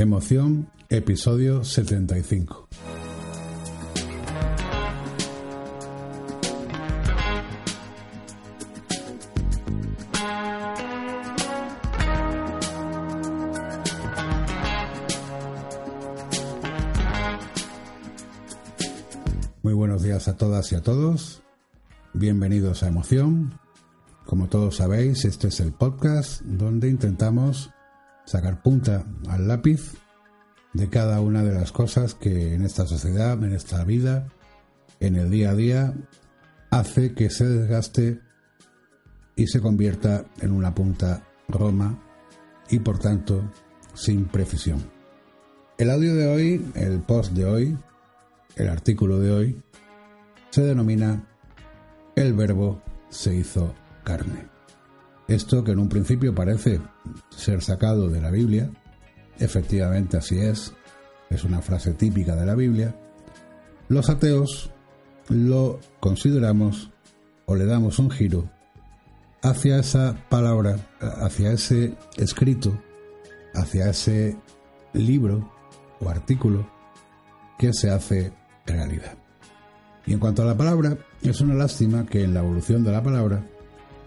Emoción, 0.00 0.70
episodio 0.90 1.64
75. 1.64 2.68
Muy 19.64 19.72
buenos 19.72 20.04
días 20.04 20.28
a 20.28 20.36
todas 20.36 20.70
y 20.70 20.76
a 20.76 20.80
todos. 20.80 21.42
Bienvenidos 22.14 22.84
a 22.84 22.86
Emoción. 22.86 23.58
Como 24.24 24.48
todos 24.48 24.76
sabéis, 24.76 25.24
este 25.24 25.48
es 25.48 25.58
el 25.58 25.72
podcast 25.72 26.42
donde 26.42 26.88
intentamos 26.88 27.72
sacar 28.28 28.62
punta 28.62 29.06
al 29.30 29.48
lápiz 29.48 29.94
de 30.74 30.90
cada 30.90 31.22
una 31.22 31.42
de 31.42 31.54
las 31.54 31.72
cosas 31.72 32.14
que 32.14 32.54
en 32.54 32.62
esta 32.62 32.86
sociedad, 32.86 33.42
en 33.42 33.54
esta 33.54 33.82
vida, 33.84 34.28
en 35.00 35.16
el 35.16 35.30
día 35.30 35.50
a 35.50 35.54
día, 35.54 35.94
hace 36.70 37.14
que 37.14 37.30
se 37.30 37.48
desgaste 37.48 38.20
y 39.34 39.46
se 39.46 39.62
convierta 39.62 40.26
en 40.42 40.52
una 40.52 40.74
punta 40.74 41.24
roma 41.48 41.98
y 42.68 42.80
por 42.80 42.98
tanto 42.98 43.50
sin 43.94 44.26
precisión. 44.26 44.78
El 45.78 45.90
audio 45.90 46.14
de 46.14 46.26
hoy, 46.26 46.70
el 46.74 47.00
post 47.00 47.32
de 47.32 47.46
hoy, 47.46 47.78
el 48.56 48.68
artículo 48.68 49.20
de 49.20 49.32
hoy, 49.32 49.62
se 50.50 50.62
denomina 50.62 51.24
El 52.14 52.34
verbo 52.34 52.82
se 53.08 53.34
hizo 53.34 53.74
carne. 54.04 54.57
Esto 55.28 55.62
que 55.62 55.72
en 55.72 55.78
un 55.78 55.90
principio 55.90 56.34
parece 56.34 56.80
ser 57.28 57.62
sacado 57.62 58.08
de 58.08 58.20
la 58.20 58.30
Biblia, 58.30 58.70
efectivamente 59.38 60.16
así 60.16 60.38
es, 60.38 60.72
es 61.28 61.44
una 61.44 61.60
frase 61.60 61.92
típica 61.92 62.34
de 62.34 62.46
la 62.46 62.54
Biblia, 62.54 62.96
los 63.88 64.08
ateos 64.08 64.70
lo 65.28 65.80
consideramos 66.00 66.90
o 67.44 67.54
le 67.56 67.66
damos 67.66 67.98
un 67.98 68.10
giro 68.10 68.48
hacia 69.42 69.78
esa 69.78 70.16
palabra, 70.30 70.76
hacia 71.00 71.52
ese 71.52 71.94
escrito, 72.16 72.82
hacia 73.54 73.90
ese 73.90 74.36
libro 74.94 75.52
o 76.00 76.08
artículo 76.08 76.66
que 77.58 77.74
se 77.74 77.90
hace 77.90 78.32
realidad. 78.64 79.18
Y 80.06 80.14
en 80.14 80.20
cuanto 80.20 80.42
a 80.42 80.46
la 80.46 80.56
palabra, 80.56 80.96
es 81.20 81.40
una 81.42 81.54
lástima 81.54 82.06
que 82.06 82.24
en 82.24 82.32
la 82.32 82.40
evolución 82.40 82.82
de 82.82 82.92
la 82.92 83.02
palabra 83.02 83.44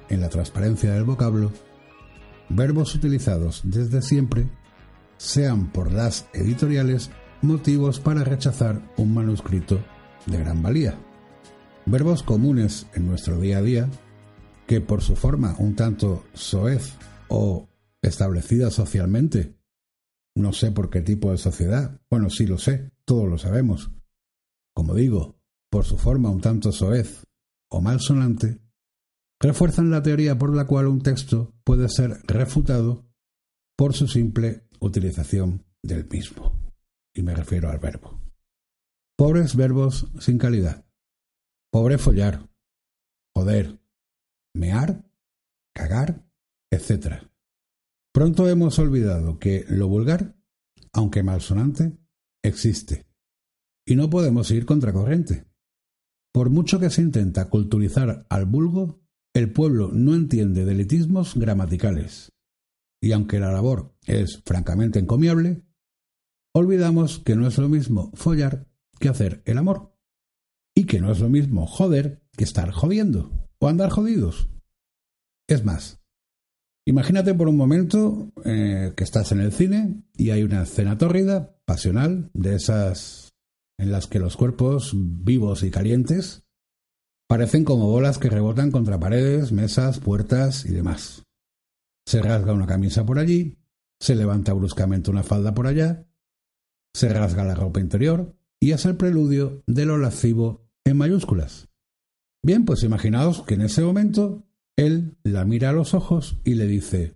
en 0.10 0.22
la 0.22 0.30
transparencia 0.30 0.94
del 0.94 1.04
vocablo, 1.04 1.52
verbos 2.50 2.96
utilizados 2.96 3.62
desde 3.64 4.02
siempre 4.02 4.50
sean 5.18 5.72
por 5.72 5.92
las 5.92 6.28
editoriales 6.34 7.12
motivos 7.42 8.00
para 8.00 8.24
rechazar 8.24 8.82
un 8.98 9.14
manuscrito 9.14 9.80
de 10.26 10.38
gran 10.38 10.62
valía. 10.62 10.96
Verbos 11.86 12.24
comunes 12.24 12.88
en 12.94 13.08
nuestro 13.08 13.40
día 13.40 13.60
a 13.60 13.62
día, 13.62 13.90
que 14.68 14.82
por 14.82 15.02
su 15.02 15.16
forma 15.16 15.56
un 15.58 15.76
tanto 15.76 16.26
soez 16.34 16.94
o 17.28 17.70
establecida 18.02 18.72
socialmente, 18.72 19.58
no 20.36 20.54
sé 20.54 20.72
por 20.72 20.90
qué 20.90 21.02
tipo 21.02 21.32
de 21.32 21.38
sociedad, 21.38 22.00
bueno, 22.10 22.30
sí 22.30 22.48
lo 22.48 22.58
sé, 22.58 22.92
todos 23.06 23.28
lo 23.30 23.38
sabemos, 23.38 23.92
como 24.74 24.96
digo, 24.96 25.36
por 25.70 25.86
su 25.86 25.98
forma 25.98 26.30
un 26.30 26.42
tanto 26.42 26.72
soez 26.72 27.24
o 27.70 27.82
malsonante, 27.82 28.60
refuerzan 29.42 29.90
la 29.90 30.04
teoría 30.04 30.38
por 30.38 30.56
la 30.56 30.66
cual 30.66 30.88
un 30.88 31.02
texto 31.02 31.54
puede 31.64 31.90
ser 31.90 32.22
refutado 32.28 33.06
por 33.76 33.94
su 33.94 34.08
simple 34.08 34.68
utilización 34.80 35.66
del 35.82 36.08
mismo. 36.08 36.60
Y 37.14 37.24
me 37.24 37.36
refiero 37.36 37.70
al 37.70 37.80
verbo. 37.80 38.22
Pobres 39.18 39.56
verbos 39.56 40.08
sin 40.20 40.38
calidad. 40.38 40.86
Pobre 41.72 41.98
follar, 41.98 42.50
joder, 43.36 43.80
mear, 44.54 45.04
cagar, 45.74 46.26
etc. 46.72 47.28
Pronto 48.14 48.48
hemos 48.48 48.78
olvidado 48.80 49.40
que 49.40 49.66
lo 49.70 49.88
vulgar, 49.88 50.36
aunque 50.94 51.24
malsonante, 51.24 51.98
existe. 52.44 53.08
Y 53.86 53.96
no 53.96 54.10
podemos 54.10 54.52
ir 54.52 54.66
contracorriente. 54.66 55.46
Por 56.34 56.50
mucho 56.50 56.80
que 56.80 56.90
se 56.90 57.02
intenta 57.02 57.50
culturizar 57.50 58.26
al 58.30 58.46
vulgo, 58.46 59.02
el 59.34 59.52
pueblo 59.52 59.92
no 59.94 60.14
entiende 60.14 60.66
delitismos 60.66 61.36
gramaticales, 61.36 62.32
y 63.02 63.14
aunque 63.14 63.40
la 63.40 63.52
labor 63.52 63.96
es 64.06 64.42
francamente 64.46 65.00
encomiable, 65.00 65.64
olvidamos 66.54 67.20
que 67.20 67.36
no 67.36 67.48
es 67.48 67.58
lo 67.58 67.70
mismo 67.70 68.12
follar 68.14 68.68
que 69.00 69.10
hacer 69.10 69.42
el 69.46 69.58
amor, 69.58 69.96
y 70.76 70.86
que 70.86 71.00
no 71.00 71.12
es 71.12 71.20
lo 71.20 71.30
mismo 71.30 71.66
joder 71.66 72.22
que 72.38 72.44
estar 72.44 72.72
jodiendo 72.72 73.32
o 73.60 73.68
andar 73.68 73.90
jodidos. 73.90 74.50
Es 75.48 75.66
más, 75.66 76.00
imagínate 76.86 77.34
por 77.34 77.48
un 77.48 77.58
momento 77.58 78.32
eh, 78.46 78.94
que 78.96 79.04
estás 79.04 79.32
en 79.32 79.42
el 79.42 79.52
cine 79.52 80.04
y 80.16 80.30
hay 80.30 80.44
una 80.44 80.64
escena 80.64 80.98
tórrida, 80.98 81.56
pasional, 81.66 82.30
de 82.34 82.56
esas 82.56 83.34
en 83.78 83.92
las 83.92 84.08
que 84.08 84.20
los 84.20 84.38
cuerpos 84.38 84.94
vivos 84.96 85.64
y 85.64 85.72
calientes 85.72 86.44
Parecen 87.32 87.64
como 87.64 87.88
bolas 87.88 88.18
que 88.18 88.30
rebotan 88.30 88.72
contra 88.72 89.00
paredes, 89.00 89.54
mesas, 89.54 90.02
puertas 90.02 90.66
y 90.66 90.74
demás. 90.74 91.24
Se 92.06 92.22
rasga 92.22 92.52
una 92.52 92.68
camisa 92.68 93.06
por 93.06 93.20
allí, 93.20 93.58
se 94.02 94.18
levanta 94.18 94.52
bruscamente 94.52 95.10
una 95.10 95.24
falda 95.24 95.54
por 95.54 95.66
allá, 95.66 96.06
se 96.94 97.08
rasga 97.08 97.46
la 97.46 97.56
ropa 97.56 97.80
interior 97.80 98.36
y 98.60 98.72
es 98.72 98.84
el 98.84 98.98
preludio 98.98 99.64
de 99.66 99.86
lo 99.86 99.98
lascivo 99.98 100.68
en 100.84 100.98
mayúsculas. 100.98 101.70
Bien, 102.44 102.66
pues 102.66 102.84
imaginaos 102.84 103.44
que 103.44 103.54
en 103.54 103.62
ese 103.62 103.82
momento 103.82 104.44
él 104.76 105.16
la 105.24 105.46
mira 105.46 105.70
a 105.70 105.74
los 105.74 105.94
ojos 105.94 106.38
y 106.44 106.56
le 106.56 106.68
dice 106.68 107.16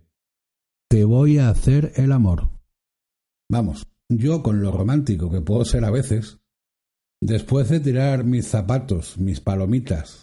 Te 0.88 1.04
voy 1.04 1.36
a 1.36 1.50
hacer 1.50 1.92
el 1.96 2.10
amor. 2.12 2.48
Vamos, 3.50 3.86
yo 4.08 4.42
con 4.42 4.62
lo 4.62 4.72
romántico 4.72 5.30
que 5.30 5.42
puedo 5.42 5.66
ser 5.66 5.84
a 5.84 5.90
veces, 5.90 6.40
Después 7.26 7.68
de 7.70 7.80
tirar 7.80 8.22
mis 8.22 8.46
zapatos, 8.46 9.18
mis 9.18 9.40
palomitas 9.40 10.22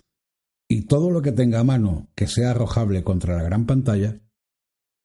y 0.70 0.84
todo 0.84 1.12
lo 1.12 1.22
que 1.22 1.34
tenga 1.34 1.60
a 1.60 1.66
mano 1.66 2.08
que 2.16 2.28
sea 2.28 2.52
arrojable 2.52 3.04
contra 3.04 3.36
la 3.36 3.44
gran 3.44 3.66
pantalla, 3.66 4.22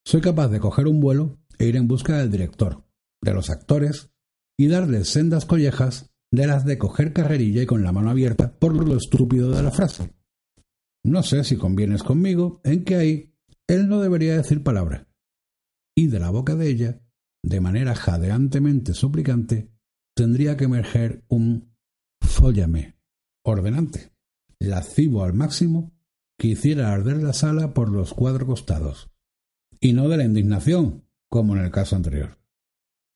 soy 0.06 0.20
capaz 0.20 0.46
de 0.46 0.60
coger 0.60 0.86
un 0.86 1.00
vuelo 1.00 1.40
e 1.58 1.66
ir 1.66 1.74
en 1.74 1.88
busca 1.88 2.18
del 2.18 2.30
director, 2.30 2.84
de 3.20 3.34
los 3.34 3.50
actores 3.50 4.12
y 4.56 4.68
darles 4.68 5.08
sendas 5.08 5.44
collejas 5.44 6.14
de 6.30 6.46
las 6.46 6.64
de 6.64 6.78
coger 6.78 7.12
carrerilla 7.12 7.62
y 7.62 7.66
con 7.66 7.82
la 7.82 7.90
mano 7.90 8.10
abierta 8.10 8.56
por 8.56 8.74
lo 8.74 8.96
estúpido 8.96 9.50
de 9.50 9.62
la 9.64 9.72
frase. 9.72 10.14
No 11.04 11.24
sé 11.24 11.42
si 11.42 11.56
convienes 11.56 12.04
conmigo 12.04 12.60
en 12.62 12.84
que 12.84 12.94
ahí 12.94 13.34
él 13.66 13.88
no 13.88 14.00
debería 14.00 14.36
decir 14.36 14.62
palabra. 14.62 15.08
Y 15.96 16.06
de 16.06 16.20
la 16.20 16.30
boca 16.30 16.54
de 16.54 16.68
ella, 16.68 17.00
de 17.42 17.60
manera 17.60 17.96
jadeantemente 17.96 18.94
suplicante, 18.94 19.72
tendría 20.14 20.56
que 20.56 20.66
emerger 20.66 21.24
un 21.26 21.67
Fóllame, 22.20 22.96
ordenante, 23.44 24.12
lascivo 24.60 25.24
al 25.24 25.34
máximo, 25.34 25.92
que 26.38 26.48
hiciera 26.48 26.92
arder 26.92 27.22
la 27.22 27.32
sala 27.32 27.74
por 27.74 27.90
los 27.90 28.14
cuatro 28.14 28.46
costados, 28.46 29.10
y 29.80 29.92
no 29.92 30.08
de 30.08 30.18
la 30.18 30.24
indignación, 30.24 31.04
como 31.28 31.56
en 31.56 31.64
el 31.64 31.70
caso 31.70 31.96
anterior. 31.96 32.38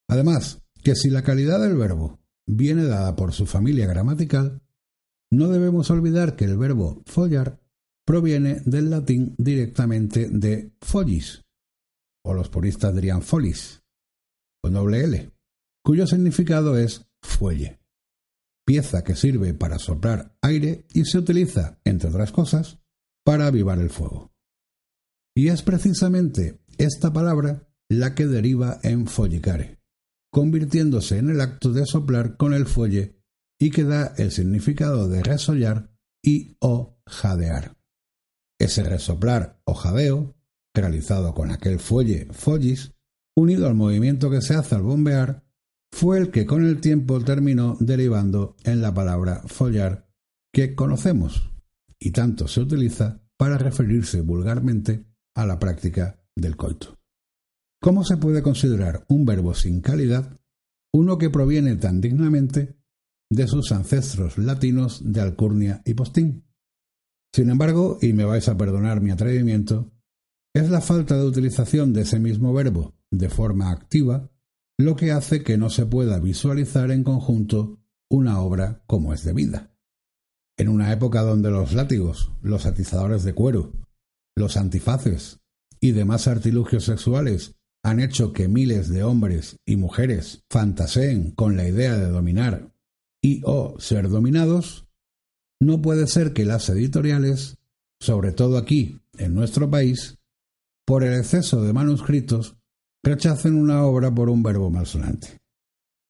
Además, 0.09 0.63
que 0.83 0.97
si 0.97 1.09
la 1.09 1.23
calidad 1.23 1.61
del 1.61 1.77
verbo 1.77 2.19
viene 2.47 2.85
dada 2.85 3.15
por 3.15 3.33
su 3.33 3.47
familia 3.47 3.87
gramatical, 3.87 4.61
no 5.31 5.49
debemos 5.49 5.91
olvidar 5.91 6.37
que 6.37 6.45
el 6.45 6.59
verbo 6.59 7.03
follar 7.07 7.61
proviene 8.05 8.61
del 8.65 8.91
latín 8.91 9.35
directamente 9.39 10.29
de 10.29 10.73
follis, 10.81 11.45
o 12.25 12.35
los 12.35 12.49
puristas 12.49 12.95
dirían 12.95 13.23
folis, 13.23 13.83
con 14.61 14.75
doble 14.75 15.05
L, 15.05 15.31
cuyo 15.85 16.07
significado 16.07 16.77
es 16.77 17.07
fuelle 17.23 17.82
pieza 18.73 19.05
que 19.05 19.17
sirve 19.17 19.53
para 19.53 19.79
soplar 19.79 20.35
aire 20.41 20.87
y 20.95 21.05
se 21.05 21.19
utiliza, 21.19 21.79
entre 21.85 22.09
otras 22.09 22.33
cosas, 22.33 22.79
para 23.23 23.47
avivar 23.47 23.79
el 23.79 23.91
fuego. 23.91 24.33
Y 25.37 25.49
es 25.49 25.61
precisamente 25.61 26.63
esta 26.79 27.13
palabra 27.13 27.69
la 27.91 28.15
que 28.15 28.27
deriva 28.27 28.81
en 28.83 29.09
follicare, 29.09 29.79
convirtiéndose 30.33 31.19
en 31.19 31.29
el 31.29 31.43
acto 31.43 31.71
de 31.71 31.85
soplar 31.85 32.39
con 32.39 32.55
el 32.55 32.65
fuelle 32.65 33.23
y 33.61 33.71
que 33.71 33.85
da 33.85 34.15
el 34.17 34.31
significado 34.31 35.07
de 35.07 35.23
resollar 35.23 35.95
y 36.25 36.57
o 36.59 36.97
jadear. 37.07 37.77
Ese 38.59 38.85
resoplar 38.85 39.61
o 39.65 39.75
jadeo, 39.75 40.35
realizado 40.75 41.35
con 41.35 41.51
aquel 41.51 41.79
fuelle 41.79 42.27
follis, 42.33 42.95
unido 43.37 43.67
al 43.67 43.75
movimiento 43.75 44.31
que 44.31 44.41
se 44.41 44.55
hace 44.55 44.77
al 44.77 44.83
bombear, 44.83 45.45
fue 45.93 46.19
el 46.19 46.31
que 46.31 46.47
con 46.47 46.65
el 46.65 46.81
tiempo 46.81 47.21
terminó 47.21 47.77
derivando 47.79 48.57
en 48.65 48.81
la 48.81 48.93
palabra 48.93 49.43
follar 49.47 50.09
que 50.53 50.75
conocemos 50.75 51.51
y 52.01 52.11
tanto 52.11 52.49
se 52.49 52.61
utiliza 52.61 53.23
para 53.37 53.59
referirse 53.59 54.23
vulgarmente 54.23 55.05
a 55.35 55.47
la 55.47 55.59
práctica 55.59 56.19
del 56.35 56.57
coito. 56.57 56.99
¿Cómo 57.81 58.05
se 58.05 58.17
puede 58.17 58.43
considerar 58.43 59.05
un 59.09 59.25
verbo 59.25 59.55
sin 59.55 59.81
calidad 59.81 60.39
uno 60.95 61.19
que 61.19 61.31
proviene 61.31 61.77
tan 61.77 62.01
dignamente 62.01 62.77
de 63.31 63.47
sus 63.47 63.73
ancestros 63.73 64.39
latinos 64.39 65.01
de 65.05 65.21
Alcurnia 65.21 65.83
y 65.85 65.95
Postín? 65.95 66.45
Sin 67.35 67.49
embargo, 67.49 67.99
y 68.03 68.13
me 68.13 68.25
vais 68.25 68.47
a 68.49 68.57
perdonar 68.57 69.01
mi 69.01 69.11
atrevimiento, 69.11 69.91
es 70.55 70.69
la 70.69 70.83
falta 70.83 71.17
de 71.17 71.27
utilización 71.27 71.93
de 71.93 72.03
ese 72.03 72.19
mismo 72.19 72.53
verbo 72.53 72.95
de 73.11 73.31
forma 73.31 73.71
activa 73.71 74.32
lo 74.85 74.97
que 74.97 75.13
hace 75.13 75.43
que 75.43 75.57
no 75.57 75.71
se 75.71 75.87
pueda 75.87 76.19
visualizar 76.19 76.91
en 76.91 77.05
conjunto 77.05 77.81
una 78.11 78.41
obra 78.41 78.83
como 78.87 79.15
es 79.15 79.25
debida. 79.25 79.75
En 80.59 80.69
una 80.69 80.93
época 80.93 81.23
donde 81.23 81.51
los 81.51 81.73
látigos, 81.73 82.31
los 82.43 82.67
atizadores 82.67 83.25
de 83.25 83.35
cuero, 83.35 83.73
los 84.37 84.57
antifaces 84.57 85.41
y 85.81 85.93
demás 85.93 86.29
artilugios 86.29 86.85
sexuales 86.85 87.55
han 87.83 88.01
hecho 88.01 88.33
que 88.33 88.49
miles 88.49 88.89
de 88.89 89.03
hombres 89.03 89.57
y 89.67 89.77
mujeres 89.77 90.45
fantaseen 90.51 91.33
con 91.33 91.57
la 91.57 91.67
idea 91.67 91.97
de 91.97 92.09
dominar 92.09 92.73
y 93.23 93.41
o 93.45 93.77
ser 93.79 94.09
dominados, 94.09 94.87
no 95.61 95.81
puede 95.81 96.07
ser 96.07 96.33
que 96.33 96.45
las 96.45 96.69
editoriales, 96.69 97.57
sobre 98.01 98.33
todo 98.33 98.59
aquí, 98.59 99.01
en 99.17 99.35
nuestro 99.35 99.71
país, 99.71 100.19
por 100.85 101.05
el 101.05 101.15
exceso 101.15 101.63
de 101.63 101.73
manuscritos, 101.73 102.57
rechacen 103.03 103.55
una 103.55 103.85
obra 103.85 104.15
por 104.15 104.29
un 104.29 104.43
verbo 104.43 104.71
malsonante, 104.71 105.41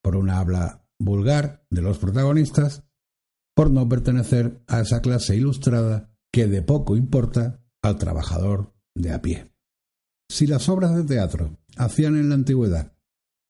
por 0.03 0.17
una 0.17 0.39
habla 0.39 0.87
vulgar 0.99 1.65
de 1.71 1.83
los 1.83 1.99
protagonistas, 1.99 2.85
por 3.55 3.71
no 3.71 3.89
pertenecer 3.89 4.63
a 4.67 4.81
esa 4.81 5.01
clase 5.01 5.37
ilustrada 5.37 6.15
que 6.33 6.47
de 6.47 6.63
poco 6.63 6.97
importa 6.97 7.63
al 7.83 7.99
trabajador 7.99 8.75
de 8.95 9.13
a 9.13 9.21
pie. 9.21 9.53
Si 10.31 10.47
las 10.47 10.69
obras 10.69 10.95
de 10.95 11.05
teatro 11.05 11.59
hacían 11.77 12.17
en 12.17 12.29
la 12.29 12.37
antigüedad 12.37 12.97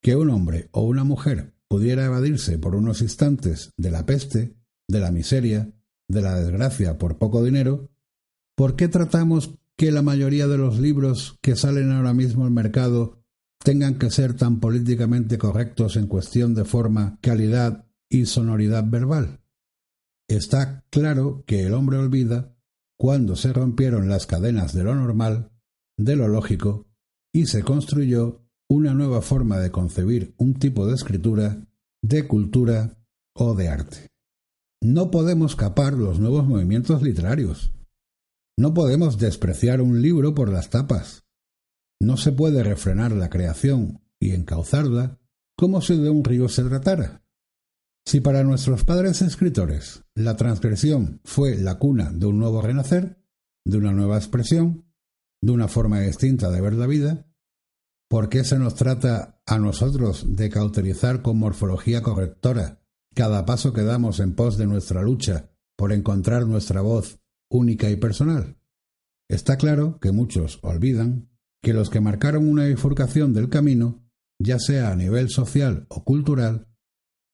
que 0.03 0.17
un 0.17 0.31
hombre 0.31 0.69
o 0.73 0.83
una 0.83 1.05
mujer 1.05 1.55
pudiera 1.69 2.05
evadirse 2.05 2.59
por 2.59 2.75
unos 2.75 3.03
instantes 3.03 3.71
de 3.77 3.91
la 3.91 4.05
peste, 4.05 4.57
de 4.89 5.01
la 5.01 5.13
miseria, 5.13 5.73
de 6.09 6.23
la 6.23 6.35
desgracia 6.35 6.99
por 6.99 7.19
poco 7.19 7.45
dinero, 7.45 7.91
¿por 8.57 8.75
qué 8.77 8.89
tratamos 8.89 9.55
que 9.77 9.93
la 9.93 10.03
mayoría 10.03 10.49
de 10.49 10.59
los 10.59 10.79
libros 10.79 11.39
que 11.41 11.57
salen 11.57 11.93
ahora 11.93 12.15
mismo 12.15 12.45
al 12.45 12.51
mercado 12.51 13.22
tengan 13.63 13.99
que 13.99 14.11
ser 14.11 14.35
tan 14.35 14.61
políticamente 14.61 15.39
correctos 15.39 15.97
en 15.97 16.07
cuestión 16.07 16.55
de 16.55 16.65
forma, 16.65 17.19
calidad 17.21 17.87
y 18.09 18.27
sonoridad 18.27 18.85
verbal? 18.89 19.41
Está 20.29 20.85
claro 20.91 21.45
que 21.47 21.65
el 21.65 21.75
hombre 21.75 21.99
olvida 21.99 22.57
cuando 22.99 23.37
se 23.37 23.53
rompieron 23.53 24.09
las 24.09 24.27
cadenas 24.27 24.73
de 24.73 24.85
lo 24.85 24.95
normal, 24.95 25.51
de 25.97 26.17
lo 26.17 26.29
lógico, 26.29 26.87
y 27.33 27.47
se 27.47 27.63
construyó 27.63 28.43
una 28.69 28.95
nueva 28.95 29.23
forma 29.23 29.59
de 29.59 29.71
concebir 29.71 30.35
un 30.39 30.55
tipo 30.55 30.87
de 30.87 30.95
escritura, 30.95 31.67
de 32.03 32.27
cultura 32.27 32.97
o 33.35 33.55
de 33.55 33.69
arte. 33.69 34.11
No 34.81 35.11
podemos 35.11 35.57
capar 35.57 35.95
los 35.95 36.19
nuevos 36.19 36.47
movimientos 36.47 37.03
literarios. 37.03 37.73
No 38.57 38.75
podemos 38.75 39.19
despreciar 39.19 39.81
un 39.81 40.03
libro 40.03 40.35
por 40.35 40.49
las 40.49 40.71
tapas. 40.71 41.22
No 42.03 42.17
se 42.17 42.33
puede 42.33 42.65
refrenar 42.65 43.13
la 43.13 43.31
creación 43.31 44.03
y 44.19 44.33
encauzarla 44.33 45.21
como 45.57 45.81
si 45.81 45.97
de 45.97 46.11
un 46.11 46.25
río 46.25 46.49
se 46.49 46.65
tratara. 46.65 47.25
Si 48.05 48.21
para 48.21 48.43
nuestros 48.43 48.83
padres 48.83 49.23
escritores 49.23 50.03
la 50.17 50.37
transgresión 50.37 51.21
fue 51.23 51.57
la 51.57 51.79
cuna 51.79 52.11
de 52.11 52.27
un 52.27 52.41
nuevo 52.41 52.61
renacer, 52.61 53.23
de 53.65 53.79
una 53.79 53.93
nueva 53.93 54.17
expresión, 54.17 54.85
de 55.41 55.53
una 55.53 55.69
forma 55.69 56.01
distinta 56.01 56.51
de 56.51 56.61
ver 56.61 56.73
la 56.73 56.89
vida, 56.89 57.25
¿por 58.09 58.29
qué 58.29 58.43
se 58.43 58.59
nos 58.59 58.75
trata 58.75 59.41
a 59.47 59.61
nosotros 59.61 60.37
de 60.37 60.51
cauterizar 60.51 61.23
con 61.23 61.39
morfología 61.39 62.03
correctora 62.03 62.83
cada 63.15 63.47
paso 63.47 63.73
que 63.73 63.83
damos 63.83 64.19
en 64.19 64.35
pos 64.35 64.59
de 64.59 64.67
nuestra 64.67 65.03
lucha 65.03 65.53
por 65.77 65.93
encontrar 65.93 66.49
nuestra 66.49 66.81
voz 66.81 67.21
única 67.49 67.91
y 67.91 67.97
personal. 67.97 68.59
Está 69.29 69.57
claro 69.57 70.01
que 70.01 70.11
muchos 70.11 70.59
olvidan 70.63 71.32
que 71.63 71.73
los 71.73 71.91
que 71.91 72.01
marcaron 72.01 72.49
una 72.49 72.65
bifurcación 72.67 73.33
del 73.33 73.49
camino, 73.49 74.03
ya 74.39 74.59
sea 74.59 74.91
a 74.91 74.97
nivel 74.97 75.29
social 75.31 75.87
o 75.89 76.05
cultural, 76.05 76.67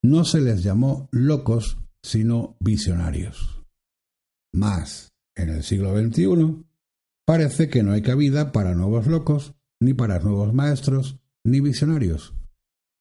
no 0.03 0.25
se 0.25 0.41
les 0.41 0.63
llamó 0.63 1.09
locos, 1.11 1.79
sino 2.03 2.57
visionarios. 2.61 3.65
Más, 4.53 5.13
en 5.35 5.51
el 5.51 5.63
siglo 5.63 5.97
XXI, 5.97 6.65
parece 7.27 7.69
que 7.69 7.83
no 7.83 7.93
hay 7.93 8.03
cabida 8.03 8.53
para 8.53 8.75
nuevos 8.75 9.07
locos, 9.07 9.55
ni 9.81 9.95
para 9.95 10.19
nuevos 10.19 10.53
maestros, 10.53 11.19
ni 11.45 11.61
visionarios. 11.61 12.35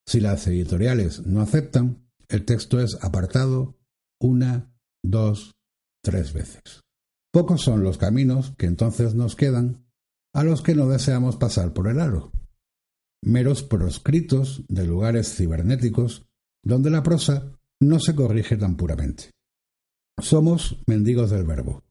Si 0.05 0.19
las 0.21 0.47
editoriales 0.47 1.25
no 1.25 1.41
aceptan, 1.41 2.07
el 2.29 2.45
texto 2.45 2.79
es 2.79 2.97
apartado 3.01 3.77
una, 4.19 4.73
dos, 5.03 5.55
tres 6.01 6.33
veces. 6.33 6.61
Pocos 7.31 7.61
son 7.61 7.83
los 7.83 7.97
caminos 7.97 8.53
que 8.57 8.65
entonces 8.65 9.13
nos 9.13 9.35
quedan 9.35 9.86
a 10.37 10.43
los 10.43 10.61
que 10.61 10.75
no 10.75 10.87
deseamos 10.87 11.35
pasar 11.35 11.73
por 11.73 11.87
el 11.87 11.99
aro. 11.99 12.31
Meros 13.23 13.63
proscritos 13.63 14.61
de 14.67 14.85
lugares 14.85 15.35
cibernéticos 15.35 16.27
donde 16.63 16.91
la 16.91 17.01
prosa 17.01 17.57
no 17.81 17.99
se 17.99 18.13
corrige 18.13 18.55
tan 18.55 18.77
puramente. 18.77 19.31
Somos 20.21 20.77
mendigos 20.85 21.31
del 21.31 21.43
verbo, 21.43 21.83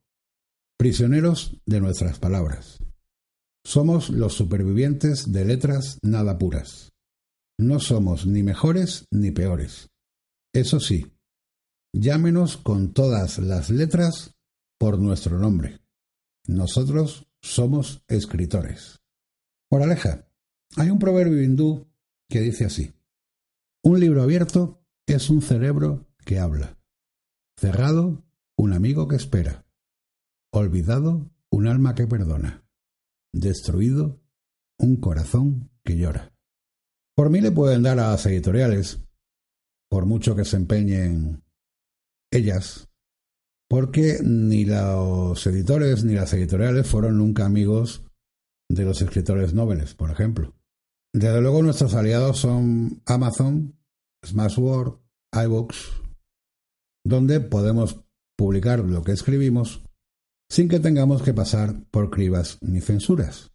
prisioneros 0.79 1.61
de 1.67 1.81
nuestras 1.81 2.21
palabras. 2.21 2.79
Somos 3.65 4.11
los 4.11 4.35
supervivientes 4.35 5.33
de 5.33 5.45
letras 5.45 5.99
nada 6.03 6.39
puras. 6.39 6.93
No 7.59 7.81
somos 7.81 8.27
ni 8.27 8.45
mejores 8.45 9.07
ni 9.11 9.33
peores. 9.33 9.89
Eso 10.55 10.79
sí, 10.79 11.13
llámenos 11.93 12.59
con 12.59 12.93
todas 12.93 13.41
las 13.41 13.71
letras 13.71 14.37
por 14.79 15.01
nuestro 15.01 15.37
nombre. 15.37 15.81
Nosotros 16.47 17.26
somos 17.43 18.03
escritores. 18.09 19.01
Moraleja, 19.71 20.29
hay 20.77 20.91
un 20.91 20.99
proverbio 20.99 21.43
hindú 21.43 21.87
que 22.29 22.41
dice 22.41 22.65
así. 22.65 22.93
Un 23.83 24.01
libro 24.01 24.23
abierto 24.23 24.85
es 25.07 25.31
un 25.31 25.43
cerebro 25.43 26.07
que 26.25 26.39
habla. 26.39 26.79
Cerrado, 27.59 28.25
un 28.57 28.73
amigo 28.73 29.09
que 29.09 29.17
espera. 29.17 29.65
Olvidado, 30.53 31.31
un 31.51 31.67
alma 31.67 31.95
que 31.95 32.07
perdona. 32.07 32.65
Destruido, 33.33 34.21
un 34.79 34.97
corazón 34.97 35.71
que 35.85 35.97
llora. 35.97 36.35
Por 37.15 37.31
mí 37.31 37.41
le 37.41 37.51
pueden 37.51 37.83
dar 37.83 37.99
a 37.99 38.11
las 38.11 38.27
editoriales 38.27 39.01
por 39.89 40.05
mucho 40.05 40.35
que 40.35 40.45
se 40.45 40.57
empeñen 40.57 41.45
ellas, 42.31 42.86
porque 43.69 44.19
ni 44.23 44.65
los 44.65 45.47
editores 45.47 46.05
ni 46.05 46.15
las 46.15 46.33
editoriales 46.33 46.87
fueron 46.87 47.19
nunca 47.19 47.45
amigos 47.45 48.03
de 48.69 48.85
los 48.85 49.03
escritores 49.03 49.55
nobles, 49.55 49.95
por 49.95 50.11
ejemplo. 50.11 50.55
Desde 51.15 51.41
luego 51.41 51.63
nuestros 51.63 51.95
aliados 51.95 52.39
son 52.39 53.03
Amazon, 53.07 53.79
Smashword, 54.25 54.99
iBooks, 55.33 56.03
donde 57.05 57.41
podemos 57.41 58.05
publicar 58.37 58.81
lo 58.81 59.03
que 59.03 59.13
escribimos 59.13 59.83
sin 60.51 60.69
que 60.69 60.81
tengamos 60.81 61.23
que 61.23 61.35
pasar 61.35 61.83
por 61.91 62.11
cribas 62.11 62.59
ni 62.61 62.81
censuras. 62.81 63.53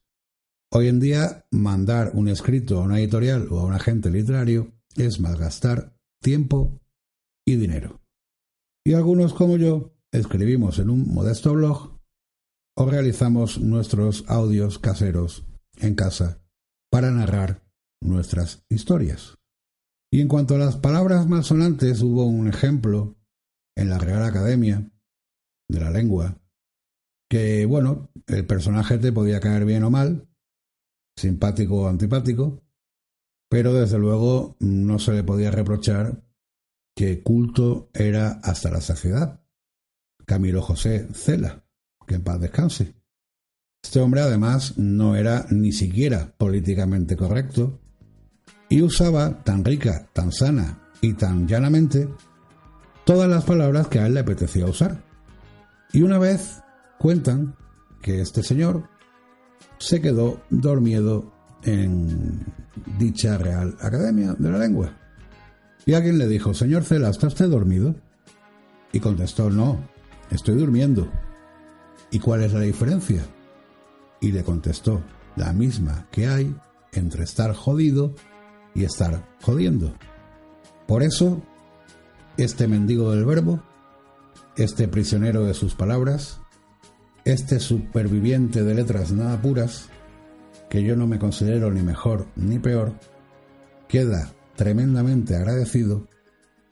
Hoy 0.73 0.87
en 0.87 0.99
día, 0.99 1.45
mandar 1.51 2.11
un 2.13 2.27
escrito 2.29 2.79
a 2.79 2.83
una 2.83 2.99
editorial 2.99 3.47
o 3.51 3.59
a 3.59 3.65
un 3.65 3.73
agente 3.73 4.09
literario 4.09 4.73
es 4.95 5.19
malgastar 5.19 5.95
tiempo 6.21 6.79
y 7.45 7.55
dinero. 7.55 8.01
Y 8.85 8.93
algunos 8.93 9.33
como 9.33 9.57
yo 9.57 9.93
escribimos 10.11 10.79
en 10.79 10.89
un 10.89 11.13
modesto 11.13 11.53
blog 11.53 11.99
o 12.77 12.85
realizamos 12.89 13.59
nuestros 13.59 14.25
audios 14.27 14.79
caseros 14.79 15.45
en 15.77 15.95
casa 15.95 16.41
para 16.91 17.11
narrar 17.11 17.63
nuestras 18.01 18.63
historias. 18.69 19.37
Y 20.11 20.21
en 20.21 20.27
cuanto 20.27 20.55
a 20.55 20.57
las 20.59 20.75
palabras 20.77 21.27
más 21.27 21.47
sonantes, 21.47 22.01
hubo 22.01 22.25
un 22.25 22.47
ejemplo 22.47 23.15
en 23.77 23.89
la 23.89 23.97
Real 23.97 24.23
Academia 24.23 24.91
de 25.69 25.79
la 25.79 25.89
Lengua 25.89 26.37
que, 27.29 27.65
bueno, 27.65 28.09
el 28.27 28.45
personaje 28.45 28.97
te 28.97 29.13
podía 29.13 29.39
caer 29.39 29.63
bien 29.63 29.83
o 29.85 29.89
mal, 29.89 30.27
simpático 31.17 31.83
o 31.83 31.87
antipático, 31.87 32.61
pero 33.49 33.73
desde 33.73 33.97
luego 33.97 34.57
no 34.59 34.99
se 34.99 35.13
le 35.13 35.23
podía 35.23 35.49
reprochar 35.49 36.25
que 36.93 37.23
culto 37.23 37.89
era 37.93 38.31
hasta 38.43 38.69
la 38.69 38.81
saciedad. 38.81 39.40
Camilo 40.25 40.61
José 40.61 41.07
Cela, 41.13 41.63
que 42.07 42.15
en 42.15 42.23
paz 42.23 42.39
descanse. 42.39 42.95
Este 43.83 43.99
hombre 43.99 44.21
además 44.21 44.77
no 44.77 45.15
era 45.15 45.45
ni 45.49 45.71
siquiera 45.71 46.33
políticamente 46.37 47.15
correcto 47.15 47.79
y 48.69 48.81
usaba 48.81 49.43
tan 49.43 49.65
rica, 49.65 50.07
tan 50.13 50.31
sana 50.31 50.79
y 51.01 51.13
tan 51.13 51.47
llanamente 51.47 52.07
todas 53.05 53.29
las 53.29 53.43
palabras 53.43 53.87
que 53.87 53.99
a 53.99 54.07
él 54.07 54.13
le 54.13 54.19
apetecía 54.19 54.65
usar. 54.65 55.03
Y 55.91 56.03
una 56.03 56.19
vez 56.19 56.61
cuentan 56.99 57.55
que 58.01 58.21
este 58.21 58.43
señor 58.43 58.87
se 59.77 59.99
quedó 59.99 60.41
dormido 60.49 61.33
en 61.63 62.45
dicha 62.97 63.37
Real 63.37 63.75
Academia 63.81 64.35
de 64.37 64.51
la 64.51 64.57
Lengua. 64.57 64.97
Y 65.85 65.93
alguien 65.93 66.17
le 66.17 66.27
dijo, 66.27 66.53
señor 66.53 66.83
Cela, 66.83 67.09
¿está 67.09 67.27
usted 67.27 67.49
dormido? 67.49 67.95
Y 68.93 68.99
contestó, 68.99 69.49
no, 69.49 69.79
estoy 70.31 70.55
durmiendo. 70.55 71.09
¿Y 72.09 72.19
cuál 72.19 72.43
es 72.43 72.53
la 72.53 72.61
diferencia? 72.61 73.21
Y 74.19 74.31
le 74.31 74.43
contestó, 74.43 75.01
la 75.35 75.53
misma 75.53 76.07
que 76.11 76.27
hay 76.27 76.55
entre 76.93 77.23
estar 77.23 77.53
jodido 77.53 78.13
y 78.73 78.83
estar 78.83 79.25
jodiendo. 79.41 79.93
Por 80.87 81.03
eso, 81.03 81.41
este 82.37 82.67
mendigo 82.67 83.11
del 83.11 83.25
verbo, 83.25 83.61
este 84.55 84.87
prisionero 84.87 85.43
de 85.43 85.53
sus 85.53 85.75
palabras, 85.75 86.41
este 87.23 87.59
superviviente 87.59 88.63
de 88.63 88.73
letras 88.73 89.11
nada 89.11 89.41
puras, 89.41 89.89
que 90.69 90.83
yo 90.83 90.95
no 90.95 91.07
me 91.07 91.19
considero 91.19 91.71
ni 91.71 91.81
mejor 91.81 92.27
ni 92.35 92.59
peor, 92.59 92.93
queda 93.87 94.31
tremendamente 94.55 95.35
agradecido 95.35 96.07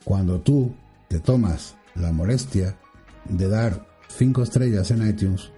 cuando 0.04 0.40
tú 0.40 0.76
te 1.08 1.20
tomas 1.20 1.76
la 1.96 2.12
molestia 2.12 2.78
de 3.30 3.48
dar 3.48 3.86
cinco 4.10 4.44
estrellas 4.44 4.92
en 4.92 5.08
iTunes, 5.08 5.52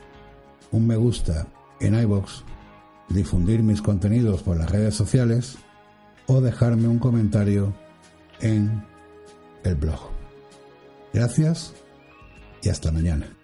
un 0.72 0.88
me 0.88 0.96
gusta 0.96 1.48
en 1.80 2.00
iBox, 2.00 2.44
difundir 3.10 3.64
mis 3.64 3.82
contenidos 3.82 4.44
por 4.44 4.58
las 4.58 4.70
redes 4.70 4.96
sociales 4.96 5.58
o 6.28 6.42
dejarme 6.42 6.88
un 6.88 7.00
comentario 7.00 7.74
en 8.40 8.84
el 9.64 9.76
blog. 9.76 10.00
Gracias 11.14 11.74
y 12.62 12.70
hasta 12.70 12.92
mañana. 12.92 13.41